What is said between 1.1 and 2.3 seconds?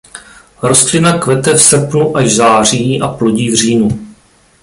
kvete v srpnu